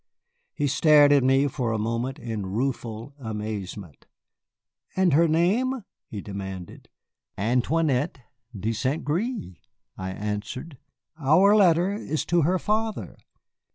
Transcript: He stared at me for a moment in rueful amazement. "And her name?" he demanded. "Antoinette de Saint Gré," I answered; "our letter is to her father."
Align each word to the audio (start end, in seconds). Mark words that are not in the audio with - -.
He 0.55 0.65
stared 0.65 1.11
at 1.11 1.23
me 1.23 1.47
for 1.47 1.71
a 1.71 1.77
moment 1.77 2.17
in 2.17 2.47
rueful 2.47 3.13
amazement. 3.19 4.07
"And 4.95 5.13
her 5.13 5.27
name?" 5.27 5.83
he 6.07 6.21
demanded. 6.21 6.89
"Antoinette 7.37 8.19
de 8.59 8.73
Saint 8.73 9.05
Gré," 9.05 9.57
I 9.99 10.09
answered; 10.09 10.79
"our 11.19 11.55
letter 11.55 11.91
is 11.93 12.25
to 12.25 12.41
her 12.41 12.57
father." 12.57 13.15